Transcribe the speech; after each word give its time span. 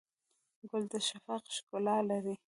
ګل 0.69 0.83
د 0.91 0.93
شفق 1.07 1.43
ښکلا 1.55 1.97
لري. 2.09 2.35